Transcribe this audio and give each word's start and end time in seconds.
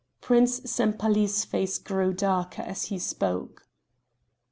Prince 0.19 0.61
Sempaly's 0.65 1.45
face 1.45 1.77
grew 1.77 2.11
darker 2.11 2.63
as 2.63 2.85
he 2.85 2.97
spoke. 2.97 3.67